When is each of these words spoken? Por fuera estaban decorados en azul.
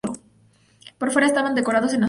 Por 0.97 1.11
fuera 1.11 1.27
estaban 1.27 1.53
decorados 1.53 1.91
en 1.93 1.97
azul. 1.97 1.99